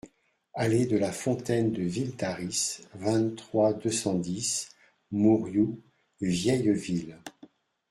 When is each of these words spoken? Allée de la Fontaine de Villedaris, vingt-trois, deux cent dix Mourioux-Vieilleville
Allée 0.55 0.87
de 0.87 0.97
la 0.97 1.11
Fontaine 1.11 1.71
de 1.73 1.83
Villedaris, 1.83 2.79
vingt-trois, 2.95 3.73
deux 3.73 3.91
cent 3.91 4.15
dix 4.15 4.67
Mourioux-Vieilleville 5.11 7.19